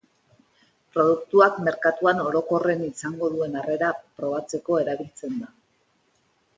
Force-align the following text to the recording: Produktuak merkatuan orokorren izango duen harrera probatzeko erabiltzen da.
Produktuak 0.95 1.59
merkatuan 1.67 2.23
orokorren 2.29 2.83
izango 2.89 3.31
duen 3.37 3.61
harrera 3.63 3.93
probatzeko 4.19 4.83
erabiltzen 4.87 5.41
da. 5.41 5.57